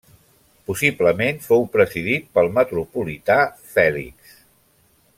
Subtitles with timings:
[0.69, 3.39] Possiblement fou presidit pel metropolità
[3.75, 4.37] Fèlix.